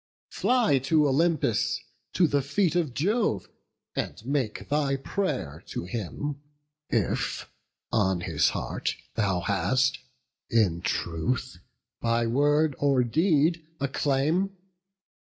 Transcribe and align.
Fly 0.31 0.79
to 0.79 1.07
Olympus, 1.07 1.79
to 2.13 2.25
the 2.25 2.41
feet 2.41 2.75
of 2.75 2.95
Jove, 2.95 3.47
And 3.95 4.25
make 4.25 4.67
thy 4.67 4.95
pray'r 4.95 5.63
to 5.67 5.83
him, 5.85 6.41
if 6.89 7.47
on 7.91 8.21
his 8.21 8.49
heart 8.49 8.95
Thou 9.13 9.41
hast 9.41 9.99
in 10.49 10.81
truth, 10.81 11.59
by 12.01 12.25
word 12.25 12.75
or 12.79 13.03
deed, 13.03 13.63
a 13.79 13.87
claim. 13.87 14.49